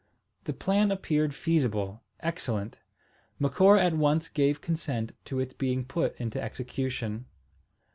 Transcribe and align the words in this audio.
The 0.45 0.53
plan 0.53 0.89
appeared 0.89 1.35
feasible, 1.35 2.01
excellent. 2.21 2.79
Macora 3.39 3.83
at 3.85 3.93
once 3.93 4.29
gave 4.29 4.59
consent 4.59 5.11
to 5.25 5.39
its 5.39 5.53
being 5.53 5.85
put 5.85 6.19
into 6.19 6.41
execution. 6.41 7.25